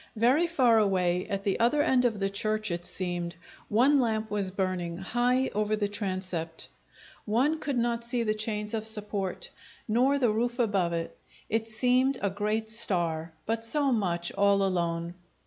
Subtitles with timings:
[0.15, 3.35] Very far away, at the other end of the church it seemed,
[3.69, 6.69] one lamp was burning, high over the transept.
[7.25, 9.51] One could not see the chains of support
[9.87, 11.15] nor the roof above it;
[11.49, 15.13] it seemed a great star, but so much all alone.